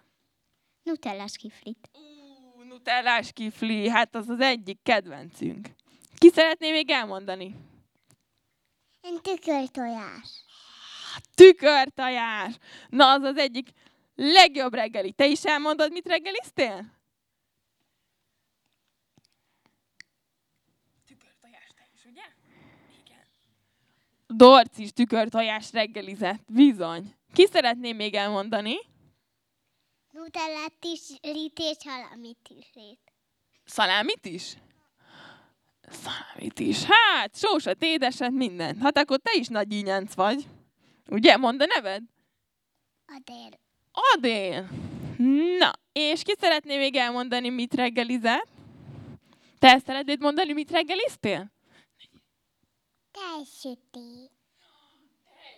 Nutellás 0.84 1.38
kiflit. 1.38 1.89
Ú, 1.93 2.63
nutellás 2.63 3.31
kifli, 3.34 3.89
hát 3.89 4.15
az 4.15 4.29
az 4.29 4.39
egyik 4.39 4.79
kedvencünk. 4.84 5.67
Ki 6.17 6.29
szeretné 6.29 6.72
még 6.72 6.89
elmondani? 6.89 7.55
Én 9.01 9.22
tükörtojás. 9.22 10.43
Tükörtojás! 11.36 12.55
Na, 12.89 13.12
az 13.12 13.24
az 13.24 13.38
egyik 13.38 13.69
legjobb 14.15 14.74
reggeli. 14.74 15.12
Te 15.12 15.25
is 15.25 15.43
elmondod, 15.43 15.91
mit 15.91 16.08
reggeliztél? 16.08 16.98
Tükörtojás 21.08 21.69
te 21.75 21.84
is, 21.93 22.05
ugye? 22.05 22.24
Igen. 23.05 23.25
Dorci 24.34 24.82
is 24.82 24.92
tükörtojás 24.92 25.72
reggelizett. 25.72 26.42
Bizony. 26.54 27.16
Ki 27.34 27.48
szeretném 27.52 27.96
még 27.96 28.14
elmondani? 28.14 28.76
Nutellát 30.12 30.74
tislit 30.80 31.60
és 31.60 31.78
halamit 31.84 32.38
tislit. 32.44 33.00
Szalámit 33.66 34.26
is? 34.26 34.54
Szalámit 35.90 36.60
is. 36.60 36.84
Hát, 36.84 37.38
sósat, 37.38 37.84
édeset, 37.84 38.32
minden. 38.32 38.78
Hát 38.82 38.98
akkor 38.98 39.20
te 39.20 39.32
is 39.40 39.48
nagy 39.48 39.74
ínyenc 39.74 40.14
vagy. 40.14 40.46
Ugye? 41.10 41.38
Mondd 41.38 41.62
a 41.62 41.66
neved? 41.66 42.04
Adél. 43.06 43.60
Adél. 44.14 44.70
Na, 45.58 45.72
és 45.92 46.22
ki 46.22 46.34
szeretné 46.40 46.78
még 46.78 46.96
elmondani, 46.96 47.50
mit 47.50 47.74
reggelizett? 47.74 48.48
Te 49.60 49.80
szeretnéd 49.86 50.20
mondani, 50.20 50.54
mit 50.54 50.72
reggeliztél? 50.72 51.52
Tejsüti. 53.20 54.32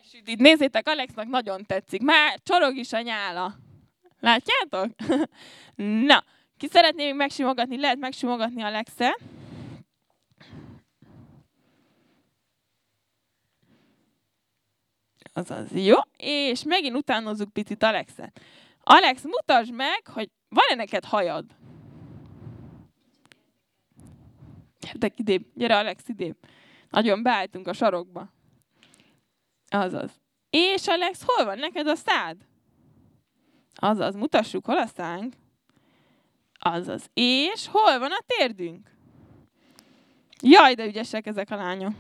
sütit. 0.10 0.40
Nézzétek, 0.40 0.88
Alexnak 0.88 1.28
nagyon 1.28 1.64
tetszik. 1.66 2.02
Már 2.02 2.40
csorog 2.44 2.78
is 2.78 2.94
a 2.94 3.02
nyála. 3.02 3.56
Látjátok? 4.20 4.96
Na, 6.10 6.24
ki 6.58 6.68
szeretné 6.68 7.06
még 7.06 7.16
megsimogatni? 7.16 7.80
Lehet 7.80 7.98
megsimogatni 7.98 8.62
Alexet. 8.62 9.22
Azaz, 15.34 15.72
jó. 15.72 15.96
És 16.18 16.64
megint 16.64 16.96
utánozzuk 16.96 17.54
picit 17.54 17.84
Alexet. 17.84 18.42
Alex, 18.84 19.24
mutasd 19.24 19.72
meg, 19.72 20.08
hogy 20.08 20.30
van-e 20.50 20.76
neked 20.76 21.06
hajad? 21.06 21.46
Gyertek 24.80 25.20
idébb. 25.20 25.46
Gyere, 25.54 25.78
Alex, 25.78 26.08
idébb. 26.08 26.36
Nagyon 26.92 27.24
beálltunk 27.24 27.68
a 27.68 27.74
sarokba. 27.74 28.34
Azaz. 29.68 30.12
És 30.50 30.88
Alex, 30.88 31.24
hol 31.26 31.46
van 31.46 31.58
neked 31.58 31.88
a 31.88 31.96
szád? 31.96 32.38
Azaz, 33.76 34.16
mutassuk, 34.16 34.66
hol 34.66 34.78
a 34.78 34.86
szánk. 34.86 35.34
Azaz. 36.60 37.10
És 37.14 37.68
hol 37.68 38.00
van 38.00 38.12
a 38.12 38.24
térdünk? 38.26 38.90
Jaj, 40.42 40.74
de 40.74 40.86
ügyesek 40.86 41.26
ezek 41.26 41.50
a 41.50 41.56
lányok. 41.56 41.94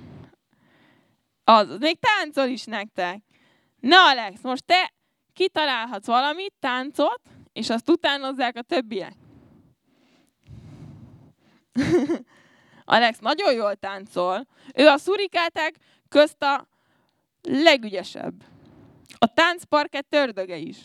Azaz, 1.43 1.79
még 1.79 1.97
táncol 1.99 2.47
is 2.47 2.65
nektek. 2.65 3.21
Na, 3.79 4.09
Alex, 4.09 4.41
most 4.41 4.65
te 4.65 4.93
kitalálhatsz 5.33 6.05
valamit, 6.05 6.53
táncot, 6.59 7.21
és 7.53 7.69
azt 7.69 7.89
utánozzák 7.89 8.55
a 8.55 8.61
többiek. 8.61 9.13
Alex 12.91 13.19
nagyon 13.19 13.53
jól 13.53 13.75
táncol. 13.75 14.47
Ő 14.75 14.87
a 14.87 14.97
szurikáták 14.97 15.75
közt 16.09 16.43
a 16.43 16.67
legügyesebb. 17.41 18.33
A 19.17 19.33
táncparket 19.33 20.05
tördöge 20.09 20.57
is. 20.57 20.77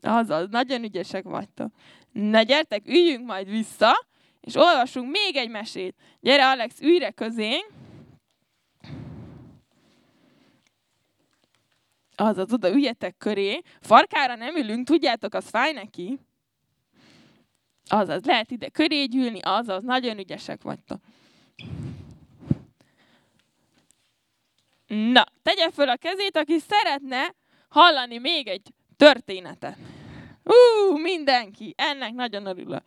Azaz, 0.00 0.48
nagyon 0.48 0.82
ügyesek 0.82 1.24
vagytok. 1.24 1.72
Na 2.12 2.42
gyertek, 2.42 2.86
üljünk 2.86 3.26
majd 3.26 3.50
vissza, 3.50 4.06
és 4.40 4.54
olvasunk 4.54 5.10
még 5.10 5.36
egy 5.36 5.48
mesét. 5.48 5.96
Gyere, 6.20 6.48
Alex, 6.48 6.80
ülj 6.80 7.08
közénk. 7.14 7.66
Azaz, 12.16 12.52
oda 12.52 12.70
üljetek 12.70 13.16
köré. 13.18 13.60
Farkára 13.80 14.34
nem 14.34 14.56
ülünk, 14.56 14.86
tudjátok, 14.86 15.34
az 15.34 15.48
fáj 15.48 15.72
neki. 15.72 16.18
Azaz, 17.88 18.24
lehet 18.24 18.50
ide 18.50 18.68
köré 18.68 19.04
gyűlni, 19.04 19.40
azaz, 19.42 19.82
nagyon 19.82 20.18
ügyesek 20.18 20.62
vagytok. 20.62 21.00
Na, 24.86 25.24
tegye 25.42 25.70
föl 25.70 25.88
a 25.88 25.96
kezét, 25.96 26.36
aki 26.36 26.58
szeretne 26.58 27.34
hallani 27.68 28.18
még 28.18 28.48
egy 28.48 28.72
történetet. 28.96 29.76
Ú, 30.44 30.96
mindenki, 30.96 31.74
ennek 31.76 32.12
nagyon 32.12 32.46
örülök. 32.46 32.82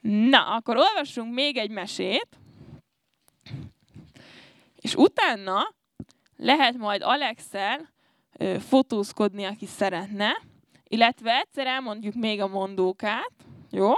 Na, 0.00 0.54
akkor 0.54 0.76
olvassunk 0.76 1.34
még 1.34 1.56
egy 1.56 1.70
mesét, 1.70 2.28
és 4.76 4.94
utána 4.94 5.74
lehet 6.36 6.76
majd 6.76 7.02
Alexel 7.02 7.92
fotózkodni, 8.58 9.44
aki 9.44 9.66
szeretne, 9.66 10.42
illetve 10.88 11.38
egyszer 11.38 11.66
elmondjuk 11.66 12.14
még 12.14 12.40
a 12.40 12.46
mondókát, 12.46 13.32
jó? 13.70 13.92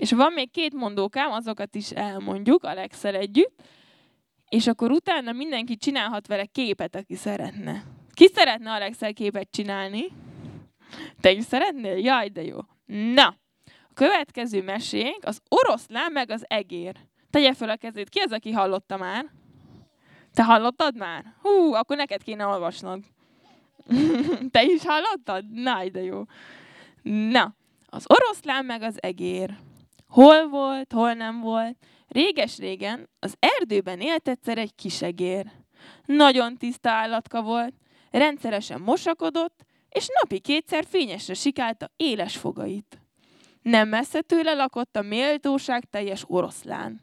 És 0.00 0.12
van 0.12 0.32
még 0.32 0.50
két 0.50 0.74
mondókám, 0.74 1.30
azokat 1.32 1.74
is 1.74 1.90
elmondjuk 1.90 2.64
Alexel 2.64 3.14
együtt, 3.14 3.62
és 4.48 4.66
akkor 4.66 4.90
utána 4.90 5.32
mindenki 5.32 5.76
csinálhat 5.76 6.26
vele 6.26 6.44
képet, 6.44 6.96
aki 6.96 7.14
szeretne. 7.14 7.84
Ki 8.12 8.28
szeretne 8.34 8.72
Alexel 8.72 9.12
képet 9.12 9.48
csinálni? 9.50 10.04
Te 11.20 11.30
is 11.30 11.44
szeretnél? 11.44 11.96
Jaj, 11.96 12.28
de 12.28 12.42
jó. 12.42 12.58
Na, 12.86 13.36
a 13.64 13.92
következő 13.94 14.62
mesénk 14.62 15.24
az 15.24 15.40
oroszlán 15.48 16.12
meg 16.12 16.30
az 16.30 16.44
egér. 16.48 16.96
Tegye 17.30 17.54
fel 17.54 17.70
a 17.70 17.76
kezét. 17.76 18.08
Ki 18.08 18.18
az, 18.18 18.32
aki 18.32 18.52
hallotta 18.52 18.96
már? 18.96 19.26
Te 20.34 20.44
hallottad 20.44 20.96
már? 20.96 21.24
Hú, 21.42 21.72
akkor 21.72 21.96
neked 21.96 22.22
kéne 22.22 22.46
olvasnod. 22.46 23.00
Te 24.50 24.62
is 24.62 24.82
hallottad? 24.84 25.50
Na, 25.50 25.88
de 25.88 26.02
jó. 26.02 26.22
Na, 27.02 27.54
az 27.86 28.04
oroszlán 28.08 28.64
meg 28.64 28.82
az 28.82 29.02
egér. 29.02 29.58
Hol 30.10 30.48
volt, 30.48 30.92
hol 30.92 31.12
nem 31.12 31.40
volt. 31.40 31.76
Réges-régen 32.08 33.08
az 33.18 33.34
erdőben 33.38 34.00
élt 34.00 34.28
egyszer 34.28 34.58
egy 34.58 34.74
kisegér. 34.74 35.46
Nagyon 36.04 36.56
tiszta 36.56 36.90
állatka 36.90 37.42
volt, 37.42 37.74
rendszeresen 38.10 38.80
mosakodott, 38.80 39.64
és 39.88 40.06
napi 40.20 40.38
kétszer 40.38 40.84
fényesre 40.88 41.34
sikálta 41.34 41.90
éles 41.96 42.36
fogait. 42.36 43.00
Nem 43.62 43.88
messze 43.88 44.20
tőle 44.20 44.52
lakott 44.52 44.96
a 44.96 45.02
méltóság 45.02 45.84
teljes 45.84 46.24
oroszlán. 46.26 47.00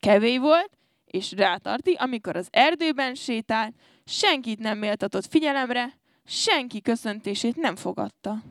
Kevély 0.00 0.38
volt, 0.38 0.70
és 1.04 1.32
rátarti, 1.32 1.92
amikor 1.92 2.36
az 2.36 2.48
erdőben 2.50 3.14
sétált, 3.14 3.74
senkit 4.04 4.58
nem 4.58 4.78
méltatott 4.78 5.26
figyelemre, 5.26 5.98
senki 6.24 6.80
köszöntését 6.80 7.56
nem 7.56 7.76
fogadta. 7.76 8.42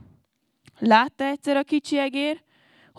Látta 0.80 1.24
egyszer 1.24 1.58
a 1.58 1.64
kicsi 1.64 1.98
egér, 1.98 2.42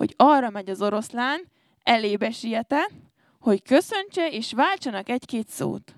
hogy 0.00 0.14
arra 0.16 0.50
megy 0.50 0.70
az 0.70 0.82
oroszlán, 0.82 1.48
elébe 1.82 2.30
sietett, 2.30 2.92
hogy 3.40 3.62
köszöntse 3.62 4.28
és 4.30 4.52
váltsanak 4.52 5.08
egy-két 5.08 5.48
szót. 5.48 5.94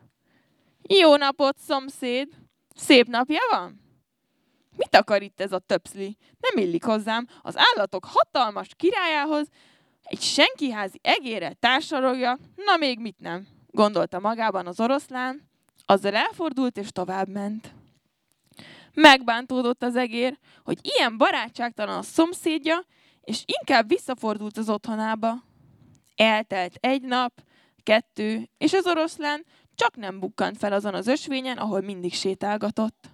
Jó 0.82 1.16
napot, 1.16 1.58
szomszéd! 1.58 2.28
Szép 2.74 3.06
napja 3.06 3.40
van? 3.50 3.80
Mit 4.76 4.96
akar 4.96 5.22
itt 5.22 5.40
ez 5.40 5.52
a 5.52 5.58
töpszli? 5.58 6.16
Nem 6.38 6.64
illik 6.64 6.84
hozzám. 6.84 7.26
Az 7.42 7.54
állatok 7.56 8.04
hatalmas 8.04 8.68
királyához 8.76 9.48
egy 10.02 10.20
senkiházi 10.20 10.98
egére 11.02 11.52
társalogja, 11.52 12.38
na 12.56 12.76
még 12.76 12.98
mit 12.98 13.18
nem, 13.18 13.46
gondolta 13.70 14.18
magában 14.18 14.66
az 14.66 14.80
oroszlán, 14.80 15.48
azzal 15.86 16.14
elfordult 16.14 16.76
és 16.76 16.88
tovább 16.92 17.28
ment. 17.28 17.74
Megbántódott 18.94 19.82
az 19.82 19.96
egér, 19.96 20.38
hogy 20.64 20.78
ilyen 20.82 21.16
barátságtalan 21.16 21.98
a 21.98 22.02
szomszédja, 22.02 22.84
és 23.24 23.42
inkább 23.46 23.88
visszafordult 23.88 24.56
az 24.56 24.68
otthonába. 24.68 25.34
Eltelt 26.16 26.74
egy 26.80 27.02
nap, 27.02 27.32
kettő, 27.82 28.48
és 28.58 28.72
az 28.72 28.86
oroszlán 28.86 29.44
csak 29.74 29.96
nem 29.96 30.18
bukkant 30.18 30.56
fel 30.56 30.72
azon 30.72 30.94
az 30.94 31.06
ösvényen, 31.06 31.58
ahol 31.58 31.80
mindig 31.80 32.14
sétálgatott. 32.14 33.10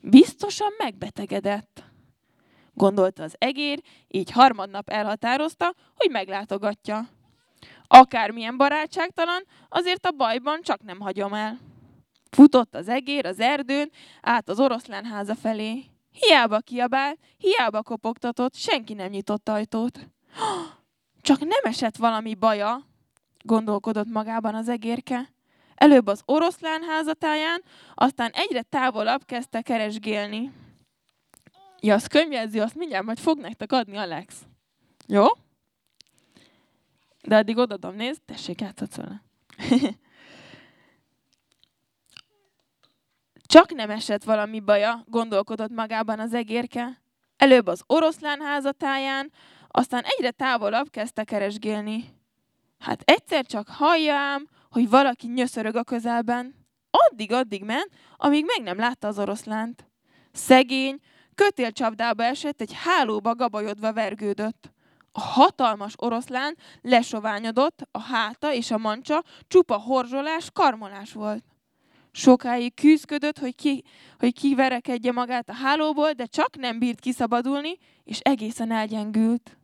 Biztosan 0.00 0.72
megbetegedett. 0.78 1.84
Gondolta 2.74 3.22
az 3.22 3.34
egér, 3.38 3.82
így 4.08 4.30
harmadnap 4.30 4.88
elhatározta, 4.88 5.74
hogy 5.94 6.10
meglátogatja. 6.10 7.08
Akármilyen 7.86 8.56
barátságtalan, 8.56 9.46
azért 9.68 10.06
a 10.06 10.10
bajban 10.10 10.62
csak 10.62 10.82
nem 10.82 11.00
hagyom 11.00 11.34
el. 11.34 11.58
Futott 12.30 12.74
az 12.74 12.88
egér 12.88 13.26
az 13.26 13.40
erdőn, 13.40 13.90
át 14.20 14.48
az 14.48 14.60
oroszlán 14.60 15.04
háza 15.04 15.34
felé. 15.34 15.84
Hiába 16.12 16.58
kiabált, 16.58 17.18
hiába 17.38 17.82
kopogtatott, 17.82 18.54
senki 18.54 18.94
nem 18.94 19.08
nyitott 19.08 19.48
ajtót. 19.48 19.98
Csak 21.20 21.38
nem 21.38 21.60
esett 21.62 21.96
valami 21.96 22.34
baja, 22.34 22.86
gondolkodott 23.44 24.08
magában 24.08 24.54
az 24.54 24.68
egérke. 24.68 25.32
Előbb 25.74 26.06
az 26.06 26.22
oroszlán 26.24 26.82
házatáján, 26.82 27.62
aztán 27.94 28.30
egyre 28.30 28.62
távolabb 28.62 29.24
kezdte 29.24 29.62
keresgélni. 29.62 30.52
Ja, 31.80 31.94
az 31.94 32.06
könyvjelzi, 32.06 32.60
azt 32.60 32.74
mindjárt 32.74 33.04
majd 33.04 33.18
fog 33.18 33.38
nektek 33.38 33.72
adni 33.72 33.96
Alex. 33.96 34.42
Jó? 35.06 35.24
De 37.22 37.36
addig 37.36 37.56
odadom, 37.56 37.94
nézd, 37.94 38.22
tessék, 38.22 38.60
játszhatsz 38.60 38.96
vele. 38.96 39.22
Csak 43.52 43.72
nem 43.72 43.90
esett 43.90 44.24
valami 44.24 44.60
baja, 44.60 45.04
gondolkodott 45.06 45.70
magában 45.70 46.20
az 46.20 46.34
egérke. 46.34 47.02
Előbb 47.36 47.66
az 47.66 47.82
oroszlán 47.86 48.40
házatáján, 48.40 49.32
aztán 49.68 50.02
egyre 50.04 50.30
távolabb 50.30 50.90
kezdte 50.90 51.24
keresgélni. 51.24 52.04
Hát 52.78 53.02
egyszer 53.04 53.46
csak 53.46 53.68
hallja 53.68 54.14
ám, 54.14 54.48
hogy 54.70 54.88
valaki 54.88 55.26
nyöszörög 55.26 55.76
a 55.76 55.82
közelben. 55.82 56.54
Addig-addig 56.90 57.64
ment, 57.64 57.88
amíg 58.16 58.44
meg 58.44 58.62
nem 58.62 58.78
látta 58.78 59.08
az 59.08 59.18
oroszlánt. 59.18 59.90
Szegény, 60.32 60.98
kötélcsapdába 61.34 62.24
esett, 62.24 62.60
egy 62.60 62.72
hálóba 62.84 63.34
gabajodva 63.34 63.92
vergődött. 63.92 64.72
A 65.12 65.20
hatalmas 65.20 65.94
oroszlán 65.96 66.56
lesoványodott, 66.82 67.88
a 67.90 68.00
háta 68.00 68.52
és 68.52 68.70
a 68.70 68.78
mancsa 68.78 69.22
csupa 69.48 69.76
horzsolás, 69.76 70.50
karmolás 70.52 71.12
volt. 71.12 71.51
Sokáig 72.12 72.74
küzdködött, 72.74 73.38
hogy, 73.38 73.54
ki, 73.54 73.84
hogy 74.18 74.32
kiverekedje 74.32 75.12
magát 75.12 75.48
a 75.48 75.54
hálóból, 75.54 76.12
de 76.12 76.26
csak 76.26 76.56
nem 76.56 76.78
bírt 76.78 77.00
kiszabadulni, 77.00 77.78
és 78.04 78.18
egészen 78.18 78.70
elgyengült. 78.70 79.56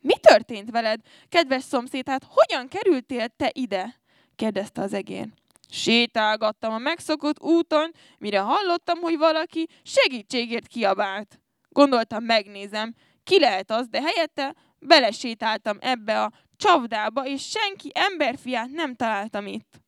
Mi 0.00 0.14
történt 0.20 0.70
veled, 0.70 1.00
kedves 1.28 1.62
szomszéd, 1.62 2.08
hát 2.08 2.26
hogyan 2.28 2.68
kerültél 2.68 3.28
te 3.28 3.50
ide? 3.52 4.00
kérdezte 4.36 4.82
az 4.82 4.92
egén. 4.92 5.34
Sétálgattam 5.68 6.72
a 6.72 6.78
megszokott 6.78 7.40
úton, 7.40 7.90
mire 8.18 8.38
hallottam, 8.38 8.98
hogy 8.98 9.18
valaki 9.18 9.68
segítségért 9.82 10.66
kiabált. 10.66 11.40
Gondoltam, 11.68 12.24
megnézem, 12.24 12.94
ki 13.24 13.40
lehet 13.40 13.70
az, 13.70 13.88
de 13.88 14.02
helyette 14.02 14.54
belesétáltam 14.78 15.76
ebbe 15.80 16.22
a 16.22 16.32
csapdába, 16.56 17.26
és 17.26 17.48
senki 17.48 17.90
emberfiát 17.94 18.70
nem 18.70 18.94
találtam 18.94 19.46
itt. 19.46 19.80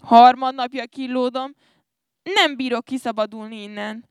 Harmadnapja 0.00 0.86
killódom, 0.86 1.54
nem 2.22 2.56
bírok 2.56 2.84
kiszabadulni 2.84 3.62
innen. 3.62 4.08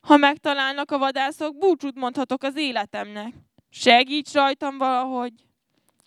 Ha 0.00 0.16
megtalálnak 0.16 0.90
a 0.90 0.98
vadászok, 0.98 1.58
búcsút 1.58 1.94
mondhatok 1.94 2.42
az 2.42 2.56
életemnek. 2.56 3.34
Segíts 3.70 4.32
rajtam 4.32 4.78
valahogy! 4.78 5.32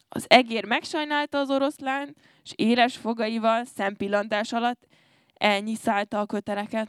Az 0.10 0.26
egér 0.28 0.66
megsajnálta 0.66 1.38
az 1.38 1.50
oroszlán, 1.50 2.16
és 2.44 2.52
éles 2.56 2.98
fogaival 2.98 3.66
szempillantás 3.66 4.54
alatt 4.54 4.88
elnyiszálta 5.34 6.20
a 6.20 6.26
köteleket. 6.26 6.88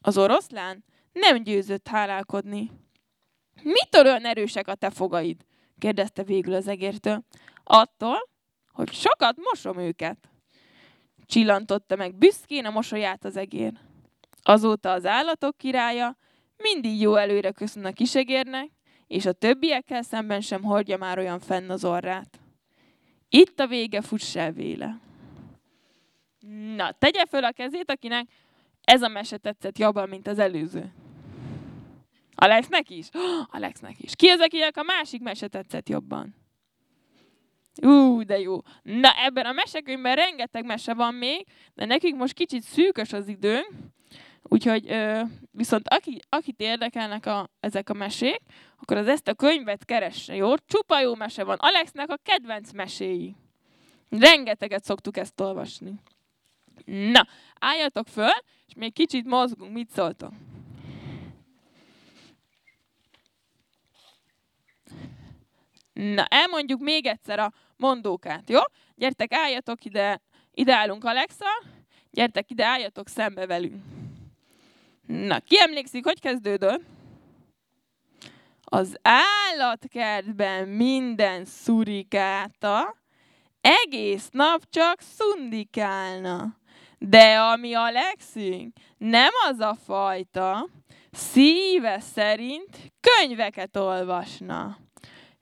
Az 0.00 0.18
oroszlán 0.18 0.84
nem 1.12 1.42
győzött 1.42 1.88
hálálkodni. 1.88 2.70
Mitől 3.62 4.04
olyan 4.04 4.24
erősek 4.24 4.68
a 4.68 4.74
te 4.74 4.90
fogaid? 4.90 5.44
kérdezte 5.78 6.22
végül 6.22 6.54
az 6.54 6.68
egértől. 6.68 7.24
Attól, 7.64 8.28
hogy 8.72 8.92
sokat 8.92 9.36
mosom 9.36 9.78
őket. 9.78 10.31
Csillantotta 11.32 11.96
meg 11.96 12.14
büszkén 12.14 12.64
a 12.64 12.70
mosolyát 12.70 13.24
az 13.24 13.36
egér. 13.36 13.72
Azóta 14.42 14.92
az 14.92 15.06
állatok 15.06 15.56
királya 15.56 16.16
mindig 16.56 17.00
jó 17.00 17.14
előre 17.14 17.50
köszön 17.50 17.84
a 17.84 17.92
kisegérnek, 17.92 18.70
és 19.06 19.26
a 19.26 19.32
többiekkel 19.32 20.02
szemben 20.02 20.40
sem 20.40 20.62
hordja 20.62 20.96
már 20.96 21.18
olyan 21.18 21.40
fenn 21.40 21.70
az 21.70 21.84
orrát. 21.84 22.40
Itt 23.28 23.60
a 23.60 23.66
vége, 23.66 24.00
fuss 24.00 24.36
el 24.36 24.52
véle. 24.52 25.00
Na, 26.76 26.92
tegye 26.92 27.26
föl 27.26 27.44
a 27.44 27.52
kezét, 27.52 27.90
akinek 27.90 28.28
ez 28.84 29.02
a 29.02 29.08
mese 29.08 29.36
tetszett 29.36 29.78
jobban, 29.78 30.08
mint 30.08 30.26
az 30.26 30.38
előző. 30.38 30.92
Alexnek 32.34 32.90
is? 32.90 33.08
Alexnek 33.56 33.98
is. 33.98 34.16
Ki 34.16 34.28
az, 34.28 34.40
akinek 34.40 34.76
a 34.76 34.82
másik 34.82 35.22
mese 35.22 35.48
tetszett 35.48 35.88
jobban? 35.88 36.41
Ú, 37.80 38.22
de 38.22 38.38
jó. 38.38 38.58
Na, 38.82 39.24
ebben 39.24 39.46
a 39.46 39.52
mesekönyvben 39.52 40.14
rengeteg 40.14 40.64
mese 40.64 40.94
van 40.94 41.14
még, 41.14 41.46
de 41.74 41.84
nekünk 41.84 42.18
most 42.18 42.32
kicsit 42.32 42.62
szűkös 42.62 43.12
az 43.12 43.28
időnk, 43.28 43.68
úgyhogy 44.42 44.90
ö, 44.90 45.20
viszont 45.50 45.88
aki, 45.88 46.20
akit 46.28 46.60
érdekelnek 46.60 47.26
a, 47.26 47.50
ezek 47.60 47.90
a 47.90 47.92
mesék, 47.94 48.40
akkor 48.80 48.96
az 48.96 49.08
ezt 49.08 49.28
a 49.28 49.34
könyvet 49.34 49.84
keresse, 49.84 50.34
jó? 50.34 50.56
Csupa 50.56 51.00
jó 51.00 51.14
mese 51.14 51.44
van. 51.44 51.56
Alexnek 51.60 52.10
a 52.10 52.18
kedvenc 52.22 52.72
meséi. 52.72 53.36
Rengeteget 54.08 54.84
szoktuk 54.84 55.16
ezt 55.16 55.40
olvasni. 55.40 55.92
Na, 56.84 57.26
álljatok 57.58 58.08
föl, 58.08 58.32
és 58.66 58.74
még 58.74 58.92
kicsit 58.92 59.24
mozgunk. 59.24 59.72
Mit 59.72 59.90
szóltok? 59.90 60.32
Na, 66.02 66.24
elmondjuk 66.24 66.80
még 66.80 67.06
egyszer 67.06 67.38
a 67.38 67.52
mondókát, 67.76 68.50
jó? 68.50 68.60
Gyertek, 68.94 69.34
álljatok 69.34 69.84
ide, 69.84 70.20
ide 70.50 70.74
állunk 70.74 71.04
Alexa, 71.04 71.46
gyertek 72.10 72.50
ide, 72.50 72.64
álljatok 72.64 73.08
szembe 73.08 73.46
velünk. 73.46 73.82
Na, 75.06 75.40
ki 75.40 75.60
emlékszik, 75.60 76.04
hogy 76.04 76.20
kezdődött? 76.20 76.82
Az 78.64 78.96
állatkertben 79.02 80.68
minden 80.68 81.44
szurikáta, 81.44 82.96
egész 83.60 84.28
nap 84.30 84.62
csak 84.70 85.00
szundikálna. 85.00 86.56
De 86.98 87.38
ami 87.38 87.74
a 87.74 87.90
legszünk, 87.90 88.76
nem 88.98 89.30
az 89.48 89.58
a 89.58 89.76
fajta, 89.84 90.68
szíve 91.10 92.00
szerint 92.00 92.92
könyveket 93.00 93.76
olvasna. 93.76 94.81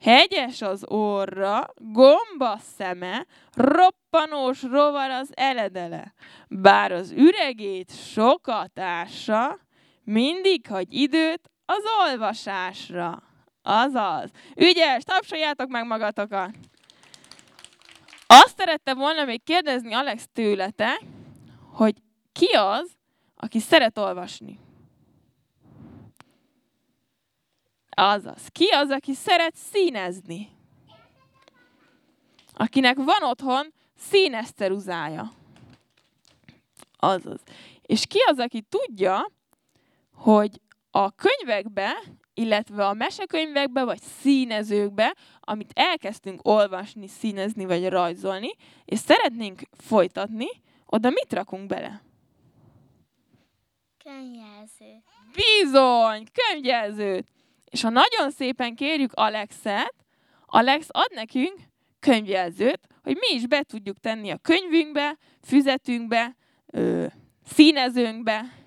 Hegyes 0.01 0.61
az 0.61 0.83
orra, 0.87 1.73
gomba 1.75 2.57
szeme, 2.77 3.25
roppanós 3.53 4.61
rovar 4.63 5.09
az 5.09 5.29
eledele. 5.33 6.13
Bár 6.47 6.91
az 6.91 7.11
üregét 7.11 7.91
sokat 8.13 8.79
ássa, 8.79 9.59
mindig 10.03 10.67
hagy 10.67 10.93
időt 10.93 11.49
az 11.65 11.83
olvasásra. 12.07 13.23
Azaz. 13.61 14.29
Ügyes, 14.55 15.03
tapsoljátok 15.03 15.69
meg 15.69 15.85
magatokat! 15.85 16.55
Azt 18.27 18.57
szerette 18.57 18.93
volna 18.93 19.23
még 19.25 19.43
kérdezni 19.43 19.93
Alex 19.93 20.27
tőlete, 20.33 21.01
hogy 21.71 21.95
ki 22.31 22.45
az, 22.45 22.91
aki 23.35 23.59
szeret 23.59 23.97
olvasni. 23.97 24.59
Azaz. 28.03 28.47
Ki 28.47 28.67
az, 28.67 28.89
aki 28.89 29.13
szeret 29.13 29.55
színezni? 29.55 30.49
Akinek 32.53 32.95
van 32.97 33.23
otthon 33.23 33.73
színeszteruzája. 33.97 35.31
Azaz. 36.97 37.39
És 37.81 38.05
ki 38.07 38.17
az, 38.25 38.39
aki 38.39 38.61
tudja, 38.61 39.31
hogy 40.13 40.61
a 40.91 41.11
könyvekbe, 41.11 42.03
illetve 42.33 42.87
a 42.87 42.93
mesekönyvekbe, 42.93 43.83
vagy 43.83 44.01
színezőkbe, 44.01 45.15
amit 45.39 45.71
elkezdtünk 45.73 46.47
olvasni, 46.47 47.07
színezni, 47.07 47.65
vagy 47.65 47.89
rajzolni, 47.89 48.51
és 48.85 48.99
szeretnénk 48.99 49.61
folytatni, 49.77 50.47
oda 50.85 51.09
mit 51.09 51.33
rakunk 51.33 51.67
bele? 51.67 52.01
Könyvjelző. 54.03 55.03
Bizony, 55.33 56.27
könyvjelzőt. 56.31 57.27
És 57.71 57.81
ha 57.81 57.89
nagyon 57.89 58.31
szépen 58.31 58.75
kérjük 58.75 59.13
Alexet, 59.13 59.95
Alex 60.45 60.87
ad 60.89 61.11
nekünk 61.13 61.59
könyvjelzőt, 61.99 62.87
hogy 63.03 63.15
mi 63.15 63.35
is 63.35 63.47
be 63.47 63.63
tudjuk 63.63 63.99
tenni 63.99 64.29
a 64.29 64.37
könyvünkbe, 64.37 65.17
füzetünkbe, 65.41 66.35
ö, 66.65 67.05
színezőnkbe, 67.45 68.65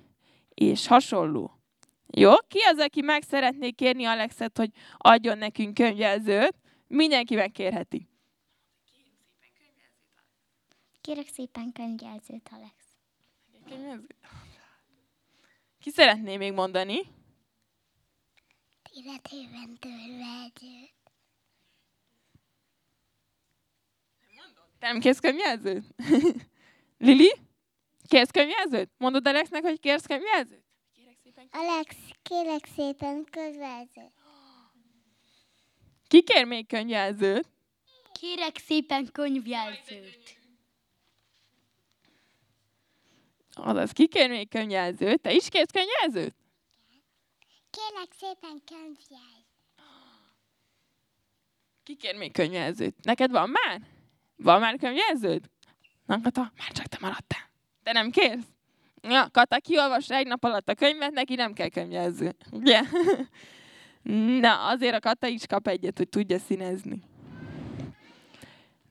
és 0.54 0.86
hasonló. 0.86 1.58
Jó? 2.06 2.32
Ki 2.48 2.58
az, 2.60 2.78
aki 2.78 3.00
meg 3.00 3.22
szeretné 3.22 3.70
kérni 3.70 4.04
Alexet, 4.04 4.56
hogy 4.58 4.70
adjon 4.96 5.38
nekünk 5.38 5.74
könyvjelzőt? 5.74 6.54
Mindenki 6.86 7.34
megkérheti. 7.34 8.08
Kérek 11.00 11.28
szépen 11.28 11.72
könyvjelzőt, 11.72 12.50
Alex. 12.52 12.72
Ki 15.80 15.90
szeretné 15.90 16.36
még 16.36 16.52
mondani? 16.52 17.00
Életében 18.94 19.78
törvegyőt. 19.78 20.92
Te 24.78 24.87
nem 24.87 25.00
kérsz 25.00 25.18
könyvjelzőt? 25.18 25.85
Lili? 26.98 27.33
Kérsz 28.09 28.30
könyvjelzőt? 28.30 28.90
Mondod 28.98 29.26
Alexnek, 29.26 29.62
hogy 29.62 29.80
kérsz 29.80 30.07
könyvjelzőt? 30.07 30.64
Kérek 30.94 31.16
szépen. 31.22 31.48
Alex, 31.50 31.96
kérek 32.22 32.66
szépen 32.76 33.24
könyvjelzőt. 33.30 34.12
Ki 36.07 36.22
kér 36.22 36.44
még 36.44 36.66
könyvjelzőt? 36.66 37.48
Kérek 38.12 38.59
szépen 38.59 39.09
könyvjelzőt. 39.12 40.38
Azaz, 43.52 43.92
ki 43.92 44.09
kér 44.09 44.28
még 44.28 44.48
könyvjelzőt? 44.48 45.20
Te 45.20 45.33
is 45.33 45.48
kérsz 45.48 45.70
könyvjelzőt? 45.70 46.35
Kérek 47.74 48.12
szépen 48.18 48.62
könyvjelzőt. 48.64 49.46
Ki 51.82 51.96
kér 51.96 52.16
még 52.16 52.32
könyvjelzőt? 52.32 52.94
Neked 53.02 53.30
van 53.30 53.50
már? 53.50 53.80
Van 54.37 54.60
már 54.60 54.76
könyvjelződ? 54.76 55.50
Na, 56.06 56.20
Kata, 56.20 56.40
már 56.40 56.72
csak 56.72 56.87
te 56.87 56.96
maradtál. 57.00 57.50
Te 57.82 57.92
nem 57.92 58.10
kérsz? 58.10 58.46
Ja, 59.02 59.28
Kata 59.32 59.58
kiolvas 59.58 60.10
egy 60.10 60.26
nap 60.26 60.44
alatt 60.44 60.68
a 60.68 60.74
könyvet, 60.74 61.10
neki 61.10 61.34
nem 61.34 61.52
kell 61.52 61.68
könyvjelző. 61.68 62.37
Ugye? 62.50 62.80
Na, 64.40 64.66
azért 64.66 64.94
a 64.94 65.00
Kata 65.00 65.26
is 65.26 65.46
kap 65.46 65.68
egyet, 65.68 65.98
hogy 65.98 66.08
tudja 66.08 66.38
színezni. 66.38 67.00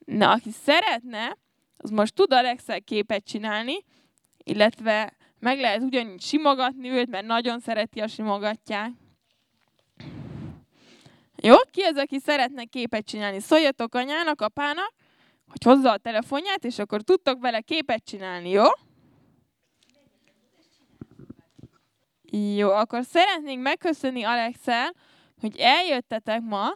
Na, 0.04 0.30
aki 0.30 0.50
szeretne, 0.50 1.36
az 1.76 1.90
most 1.90 2.14
tud 2.14 2.32
Alexel 2.32 2.82
képet 2.82 3.24
csinálni, 3.24 3.84
illetve 4.38 5.16
meg 5.44 5.60
lehet 5.60 5.82
ugyanígy 5.82 6.20
simogatni 6.20 6.88
őt, 6.88 7.10
mert 7.10 7.26
nagyon 7.26 7.60
szereti 7.60 8.00
a 8.00 8.06
simogatják. 8.06 8.90
Jó? 11.36 11.54
Ki 11.70 11.82
az, 11.82 11.96
aki 11.96 12.18
szeretne 12.18 12.64
képet 12.64 13.06
csinálni? 13.06 13.40
Szóljatok 13.40 13.94
anyának, 13.94 14.40
apának, 14.40 14.92
hogy 15.48 15.62
hozza 15.64 15.90
a 15.90 15.96
telefonját, 15.96 16.64
és 16.64 16.78
akkor 16.78 17.02
tudtok 17.02 17.40
vele 17.40 17.60
képet 17.60 18.04
csinálni, 18.04 18.50
jó? 18.50 18.64
Jó, 22.56 22.70
akkor 22.70 23.04
szeretnénk 23.04 23.62
megköszönni 23.62 24.22
Alexel, 24.22 24.94
hogy 25.40 25.56
eljöttetek 25.58 26.40
ma, 26.40 26.72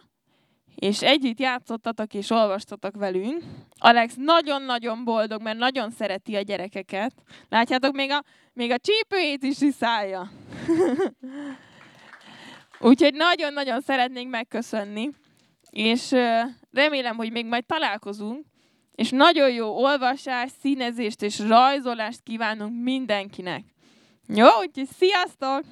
és 0.75 1.01
együtt 1.01 1.39
játszottatok 1.39 2.13
és 2.13 2.29
olvastatok 2.29 2.95
velünk. 2.95 3.43
Alex 3.77 4.13
nagyon-nagyon 4.17 5.03
boldog, 5.03 5.41
mert 5.41 5.57
nagyon 5.57 5.91
szereti 5.91 6.35
a 6.35 6.41
gyerekeket. 6.41 7.13
Látjátok, 7.49 7.93
még 7.95 8.11
a, 8.11 8.23
még 8.53 8.71
a 8.71 8.77
csípőjét 8.77 9.43
is 9.43 9.61
iszálja. 9.61 10.31
Úgyhogy 12.79 13.13
nagyon-nagyon 13.13 13.81
szeretnénk 13.81 14.29
megköszönni, 14.29 15.09
és 15.69 16.11
remélem, 16.71 17.15
hogy 17.15 17.31
még 17.31 17.45
majd 17.45 17.65
találkozunk, 17.65 18.45
és 18.95 19.09
nagyon 19.09 19.51
jó 19.51 19.83
olvasást, 19.83 20.55
színezést 20.61 21.21
és 21.21 21.39
rajzolást 21.39 22.21
kívánunk 22.23 22.83
mindenkinek. 22.83 23.63
Jó, 24.27 24.47
úgyhogy 24.59 24.87
sziasztok! 24.97 25.63